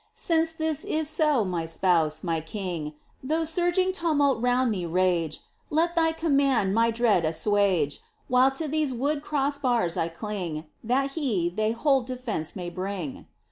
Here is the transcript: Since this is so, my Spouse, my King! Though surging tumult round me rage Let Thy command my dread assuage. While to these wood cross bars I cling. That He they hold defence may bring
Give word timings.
Since 0.17 0.53
this 0.53 0.83
is 0.83 1.07
so, 1.07 1.45
my 1.45 1.67
Spouse, 1.67 2.23
my 2.23 2.41
King! 2.41 2.95
Though 3.21 3.43
surging 3.43 3.91
tumult 3.91 4.41
round 4.41 4.71
me 4.71 4.83
rage 4.87 5.41
Let 5.69 5.93
Thy 5.95 6.11
command 6.11 6.73
my 6.73 6.89
dread 6.89 7.23
assuage. 7.23 8.01
While 8.27 8.49
to 8.53 8.67
these 8.67 8.93
wood 8.95 9.21
cross 9.21 9.59
bars 9.59 9.97
I 9.97 10.07
cling. 10.07 10.65
That 10.83 11.11
He 11.11 11.49
they 11.49 11.71
hold 11.71 12.07
defence 12.07 12.55
may 12.55 12.71
bring 12.71 13.27